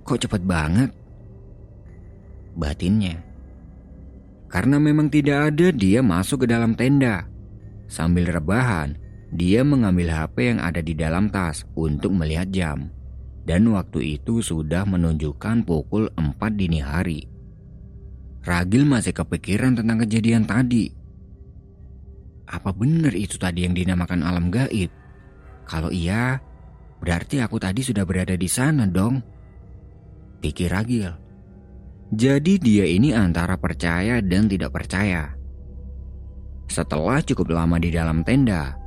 Kok 0.02 0.18
cepat 0.18 0.42
banget? 0.42 0.90
Batinnya. 2.58 3.14
Karena 4.50 4.82
memang 4.82 5.06
tidak 5.06 5.54
ada, 5.54 5.70
dia 5.70 6.02
masuk 6.02 6.42
ke 6.42 6.46
dalam 6.50 6.74
tenda. 6.74 7.30
Sambil 7.86 8.26
rebahan, 8.26 8.98
dia 9.28 9.60
mengambil 9.60 10.08
HP 10.08 10.56
yang 10.56 10.60
ada 10.64 10.80
di 10.80 10.96
dalam 10.96 11.28
tas 11.28 11.68
untuk 11.76 12.16
melihat 12.16 12.48
jam. 12.48 12.78
Dan 13.44 13.68
waktu 13.72 14.20
itu 14.20 14.44
sudah 14.44 14.84
menunjukkan 14.84 15.64
pukul 15.64 16.12
4 16.16 16.36
dini 16.52 16.84
hari. 16.84 17.24
Ragil 18.44 18.84
masih 18.84 19.16
kepikiran 19.16 19.76
tentang 19.76 20.04
kejadian 20.04 20.44
tadi. 20.44 20.88
Apa 22.48 22.72
benar 22.72 23.12
itu 23.12 23.36
tadi 23.36 23.68
yang 23.68 23.76
dinamakan 23.76 24.24
alam 24.24 24.48
gaib? 24.48 24.88
Kalau 25.68 25.92
iya, 25.92 26.40
berarti 27.00 27.44
aku 27.44 27.60
tadi 27.60 27.84
sudah 27.84 28.08
berada 28.08 28.32
di 28.36 28.48
sana 28.48 28.88
dong. 28.88 29.20
Pikir 30.40 30.72
Ragil. 30.72 31.12
Jadi 32.08 32.56
dia 32.56 32.88
ini 32.88 33.12
antara 33.12 33.60
percaya 33.60 34.24
dan 34.24 34.48
tidak 34.48 34.72
percaya. 34.72 35.28
Setelah 36.68 37.20
cukup 37.20 37.52
lama 37.52 37.76
di 37.76 37.92
dalam 37.92 38.24
tenda, 38.24 38.77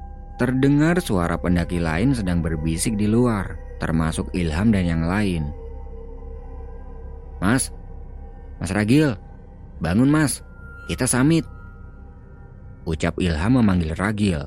Terdengar 0.41 0.97
suara 0.97 1.37
pendaki 1.37 1.77
lain 1.77 2.17
sedang 2.17 2.41
berbisik 2.41 2.97
di 2.97 3.05
luar, 3.05 3.61
termasuk 3.77 4.33
Ilham 4.33 4.73
dan 4.73 4.89
yang 4.89 5.05
lain. 5.05 5.53
Mas, 7.37 7.69
Mas 8.57 8.73
Ragil, 8.73 9.13
bangun 9.77 10.09
mas, 10.09 10.41
kita 10.89 11.05
samit. 11.05 11.45
Ucap 12.89 13.21
Ilham 13.21 13.61
memanggil 13.61 13.93
Ragil. 13.93 14.41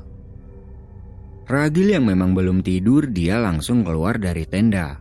Ragil 1.47 1.95
yang 1.95 2.11
memang 2.11 2.35
belum 2.35 2.67
tidur 2.67 3.07
dia 3.15 3.39
langsung 3.39 3.87
keluar 3.87 4.19
dari 4.19 4.51
tenda. 4.51 4.99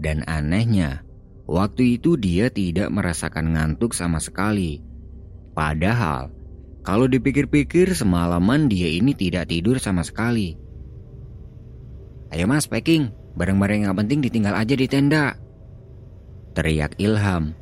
Dan 0.00 0.24
anehnya, 0.24 1.04
waktu 1.44 2.00
itu 2.00 2.16
dia 2.16 2.48
tidak 2.48 2.88
merasakan 2.88 3.60
ngantuk 3.60 3.92
sama 3.92 4.16
sekali. 4.16 4.80
Padahal 5.52 6.32
kalau 6.80 7.04
dipikir-pikir 7.10 7.92
semalaman 7.92 8.70
dia 8.70 8.88
ini 8.88 9.12
tidak 9.12 9.52
tidur 9.52 9.76
sama 9.76 10.00
sekali. 10.00 10.56
Ayo 12.30 12.46
mas 12.46 12.70
packing, 12.70 13.10
barang-barang 13.34 13.90
yang 13.90 13.94
penting 13.98 14.22
ditinggal 14.22 14.54
aja 14.54 14.74
di 14.78 14.86
tenda. 14.86 15.34
Teriak 16.54 16.96
Ilham. 17.02 17.58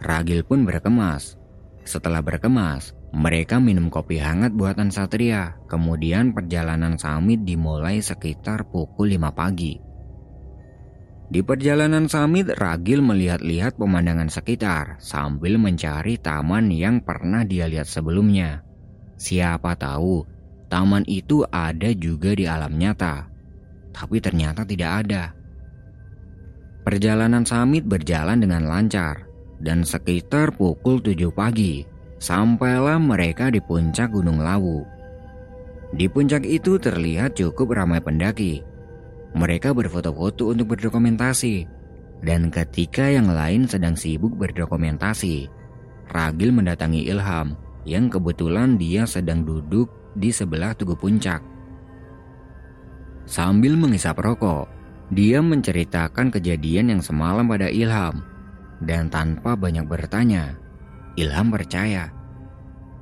Ragil 0.00 0.40
pun 0.44 0.64
berkemas. 0.64 1.36
Setelah 1.84 2.24
berkemas, 2.24 2.96
mereka 3.12 3.60
minum 3.60 3.92
kopi 3.92 4.16
hangat 4.16 4.56
buatan 4.56 4.88
Satria. 4.88 5.60
Kemudian 5.68 6.32
perjalanan 6.32 6.96
samit 6.96 7.44
dimulai 7.44 8.00
sekitar 8.00 8.72
pukul 8.72 9.12
5 9.14 9.36
pagi. 9.36 9.83
Di 11.34 11.42
perjalanan 11.42 12.06
Samit, 12.06 12.46
Ragil 12.54 13.02
melihat-lihat 13.02 13.74
pemandangan 13.74 14.30
sekitar 14.30 15.02
sambil 15.02 15.58
mencari 15.58 16.14
taman 16.14 16.70
yang 16.70 17.02
pernah 17.02 17.42
dia 17.42 17.66
lihat 17.66 17.90
sebelumnya. 17.90 18.62
Siapa 19.18 19.74
tahu, 19.74 20.22
taman 20.70 21.02
itu 21.10 21.42
ada 21.50 21.90
juga 21.90 22.38
di 22.38 22.46
alam 22.46 22.78
nyata. 22.78 23.26
Tapi 23.90 24.22
ternyata 24.22 24.62
tidak 24.62 24.90
ada. 25.02 25.34
Perjalanan 26.86 27.42
Samit 27.42 27.82
berjalan 27.82 28.38
dengan 28.38 28.70
lancar 28.70 29.26
dan 29.58 29.82
sekitar 29.82 30.54
pukul 30.54 31.02
7 31.02 31.34
pagi 31.34 31.82
sampailah 32.22 33.02
mereka 33.02 33.50
di 33.50 33.58
puncak 33.58 34.14
Gunung 34.14 34.38
Lawu. 34.38 34.86
Di 35.98 36.06
puncak 36.06 36.46
itu 36.46 36.78
terlihat 36.78 37.34
cukup 37.34 37.74
ramai 37.74 37.98
pendaki 37.98 38.73
mereka 39.34 39.74
berfoto-foto 39.74 40.54
untuk 40.54 40.78
berdokumentasi. 40.78 41.66
Dan 42.24 42.48
ketika 42.48 43.10
yang 43.10 43.28
lain 43.28 43.66
sedang 43.68 43.98
sibuk 43.98 44.32
berdokumentasi, 44.38 45.50
Ragil 46.08 46.54
mendatangi 46.54 47.04
Ilham 47.10 47.58
yang 47.84 48.08
kebetulan 48.08 48.80
dia 48.80 49.04
sedang 49.04 49.44
duduk 49.44 49.90
di 50.16 50.30
sebelah 50.30 50.72
tugu 50.72 50.94
puncak. 50.96 51.42
Sambil 53.26 53.74
mengisap 53.74 54.22
rokok, 54.22 54.70
dia 55.12 55.42
menceritakan 55.42 56.32
kejadian 56.32 56.96
yang 56.96 57.02
semalam 57.02 57.44
pada 57.44 57.68
Ilham. 57.68 58.24
Dan 58.84 59.08
tanpa 59.08 59.56
banyak 59.56 59.84
bertanya, 59.84 60.56
Ilham 61.18 61.50
percaya. 61.52 62.12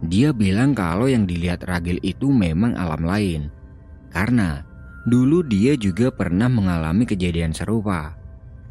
Dia 0.03 0.35
bilang 0.35 0.75
kalau 0.75 1.07
yang 1.07 1.31
dilihat 1.31 1.63
Ragil 1.63 2.03
itu 2.03 2.27
memang 2.31 2.75
alam 2.75 3.07
lain. 3.07 3.43
Karena 4.11 4.67
dulu 5.07 5.43
dia 5.47 5.75
juga 5.75 6.11
pernah 6.15 6.47
mengalami 6.47 7.07
kejadian 7.07 7.55
serupa. 7.55 8.15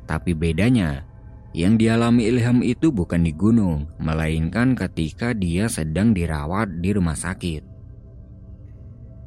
Tapi 0.07 0.35
bedanya, 0.35 1.07
yang 1.51 1.75
dialami 1.75 2.31
Ilham 2.31 2.63
itu 2.63 2.95
bukan 2.95 3.27
di 3.27 3.35
gunung, 3.35 3.91
melainkan 3.99 4.71
ketika 4.71 5.35
dia 5.35 5.67
sedang 5.67 6.15
dirawat 6.15 6.79
di 6.79 6.95
rumah 6.95 7.15
sakit. 7.15 7.67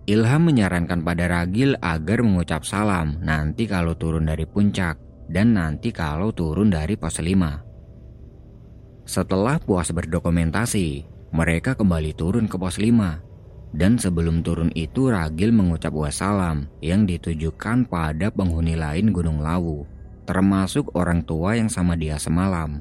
Ilham 0.05 0.53
menyarankan 0.53 1.01
pada 1.01 1.25
Ragil 1.29 1.81
agar 1.81 2.21
mengucap 2.21 2.69
salam 2.69 3.17
nanti 3.25 3.65
kalau 3.65 3.97
turun 3.97 4.29
dari 4.29 4.45
puncak 4.45 5.01
dan 5.33 5.57
nanti 5.57 5.97
kalau 5.97 6.29
turun 6.33 6.69
dari 6.69 6.97
pos 7.01 7.25
5. 7.25 9.09
Setelah 9.09 9.57
puas 9.61 9.89
berdokumentasi, 9.93 11.09
mereka 11.33 11.73
kembali 11.77 12.13
turun 12.17 12.45
ke 12.49 12.57
pos 12.61 12.77
5. 12.77 13.34
Dan 13.75 13.99
sebelum 13.99 14.47
turun 14.47 14.71
itu 14.79 15.11
Ragil 15.11 15.51
mengucap 15.51 15.91
wassalam 15.91 16.71
yang 16.79 17.11
ditujukan 17.11 17.91
pada 17.91 18.31
penghuni 18.31 18.79
lain 18.79 19.11
Gunung 19.11 19.43
Lawu, 19.43 19.83
termasuk 20.31 20.95
orang 20.95 21.27
tua 21.27 21.59
yang 21.59 21.67
sama 21.67 21.99
dia 21.99 22.15
semalam. 22.15 22.79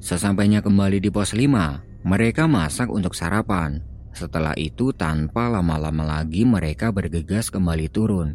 Sesampainya 0.00 0.64
kembali 0.64 1.04
di 1.04 1.12
pos 1.12 1.36
5, 1.36 2.08
mereka 2.08 2.48
masak 2.48 2.88
untuk 2.88 3.12
sarapan 3.12 3.84
setelah 4.10 4.54
itu 4.58 4.90
tanpa 4.90 5.46
lama-lama 5.46 6.02
lagi 6.02 6.42
mereka 6.42 6.90
bergegas 6.90 7.48
kembali 7.48 7.86
turun. 7.92 8.34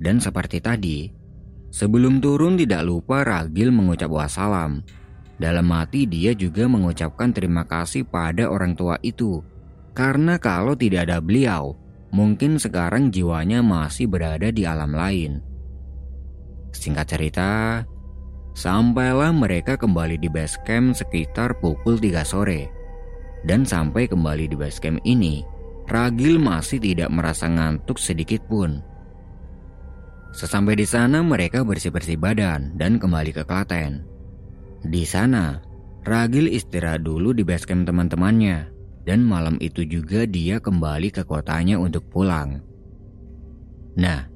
Dan 0.00 0.18
seperti 0.18 0.58
tadi, 0.58 1.10
sebelum 1.68 2.18
turun 2.18 2.56
tidak 2.56 2.82
lupa 2.86 3.22
Ragil 3.22 3.70
mengucap 3.70 4.08
wassalam. 4.08 4.82
Dalam 5.36 5.66
hati 5.74 6.06
dia 6.06 6.32
juga 6.38 6.70
mengucapkan 6.70 7.34
terima 7.34 7.66
kasih 7.66 8.06
pada 8.06 8.46
orang 8.46 8.78
tua 8.78 8.96
itu. 9.02 9.42
Karena 9.92 10.40
kalau 10.40 10.72
tidak 10.72 11.08
ada 11.08 11.20
beliau, 11.20 11.76
mungkin 12.16 12.56
sekarang 12.56 13.12
jiwanya 13.12 13.60
masih 13.60 14.08
berada 14.08 14.48
di 14.48 14.64
alam 14.64 14.96
lain. 14.96 15.44
Singkat 16.72 17.06
cerita, 17.12 17.84
sampailah 18.56 19.36
mereka 19.36 19.76
kembali 19.76 20.16
di 20.16 20.32
base 20.32 20.56
camp 20.64 20.96
sekitar 20.96 21.60
pukul 21.60 22.00
3 22.00 22.24
sore. 22.24 22.72
Dan 23.44 23.68
sampai 23.68 24.08
kembali 24.08 24.48
di 24.48 24.56
basecamp 24.56 25.02
ini, 25.04 25.44
Ragil 25.90 26.38
masih 26.40 26.78
tidak 26.78 27.10
merasa 27.12 27.50
ngantuk 27.50 27.98
sedikit 27.98 28.40
pun. 28.48 28.80
Sesampai 30.32 30.78
di 30.78 30.88
sana 30.88 31.20
mereka 31.20 31.60
bersih-bersih 31.60 32.16
badan 32.16 32.72
dan 32.80 32.96
kembali 32.96 33.36
ke 33.36 33.44
Klaten. 33.44 34.08
Di 34.80 35.04
sana, 35.04 35.60
Ragil 36.06 36.48
istirahat 36.48 37.04
dulu 37.04 37.36
di 37.36 37.44
basecamp 37.44 37.84
teman-temannya 37.84 38.71
dan 39.02 39.22
malam 39.26 39.58
itu 39.58 39.82
juga 39.82 40.24
dia 40.26 40.62
kembali 40.62 41.10
ke 41.10 41.26
kotanya 41.26 41.78
untuk 41.78 42.06
pulang. 42.06 42.62
Nah, 43.98 44.30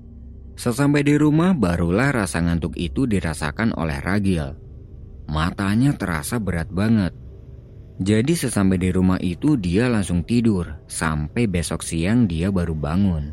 sesampai 0.59 1.07
di 1.07 1.15
rumah 1.17 1.57
barulah 1.57 2.13
rasa 2.13 2.43
ngantuk 2.43 2.77
itu 2.77 3.07
dirasakan 3.09 3.73
oleh 3.79 3.99
Ragil. 4.03 4.59
Matanya 5.27 5.91
terasa 5.95 6.39
berat 6.39 6.71
banget 6.71 7.27
jadi 7.97 8.37
sesampai 8.37 8.77
di 8.77 8.93
rumah 8.93 9.17
itu 9.25 9.57
dia 9.57 9.89
langsung 9.89 10.21
tidur 10.21 10.85
sampai 10.85 11.49
besok 11.49 11.81
siang 11.81 12.29
dia 12.29 12.53
baru 12.53 12.77
bangun. 12.77 13.33